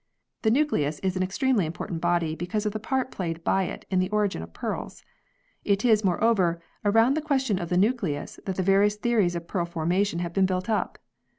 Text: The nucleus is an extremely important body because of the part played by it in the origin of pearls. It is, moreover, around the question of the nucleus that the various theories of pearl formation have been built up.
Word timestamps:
The 0.41 0.49
nucleus 0.49 0.97
is 1.01 1.15
an 1.15 1.21
extremely 1.21 1.63
important 1.63 2.01
body 2.01 2.35
because 2.35 2.65
of 2.65 2.71
the 2.71 2.79
part 2.79 3.11
played 3.11 3.43
by 3.43 3.65
it 3.65 3.85
in 3.91 3.99
the 3.99 4.09
origin 4.09 4.41
of 4.41 4.51
pearls. 4.51 5.03
It 5.63 5.85
is, 5.85 6.03
moreover, 6.03 6.59
around 6.83 7.13
the 7.13 7.21
question 7.21 7.59
of 7.59 7.69
the 7.69 7.77
nucleus 7.77 8.39
that 8.47 8.55
the 8.55 8.63
various 8.63 8.95
theories 8.95 9.35
of 9.35 9.47
pearl 9.47 9.65
formation 9.65 10.17
have 10.17 10.33
been 10.33 10.47
built 10.47 10.67
up. 10.71 10.97